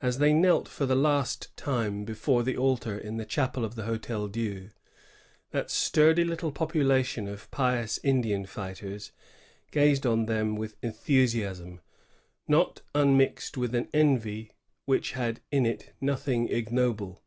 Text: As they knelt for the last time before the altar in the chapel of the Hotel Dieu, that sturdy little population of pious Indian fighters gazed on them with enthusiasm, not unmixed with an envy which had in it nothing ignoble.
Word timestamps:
As 0.00 0.16
they 0.16 0.32
knelt 0.32 0.68
for 0.68 0.86
the 0.86 0.94
last 0.94 1.54
time 1.54 2.06
before 2.06 2.42
the 2.42 2.56
altar 2.56 2.96
in 2.96 3.18
the 3.18 3.26
chapel 3.26 3.62
of 3.62 3.74
the 3.74 3.82
Hotel 3.82 4.26
Dieu, 4.26 4.70
that 5.50 5.70
sturdy 5.70 6.24
little 6.24 6.50
population 6.50 7.28
of 7.28 7.50
pious 7.50 8.00
Indian 8.02 8.46
fighters 8.46 9.12
gazed 9.70 10.06
on 10.06 10.24
them 10.24 10.56
with 10.56 10.76
enthusiasm, 10.82 11.82
not 12.48 12.80
unmixed 12.94 13.58
with 13.58 13.74
an 13.74 13.90
envy 13.92 14.54
which 14.86 15.12
had 15.12 15.40
in 15.52 15.66
it 15.66 15.92
nothing 16.00 16.48
ignoble. 16.48 17.22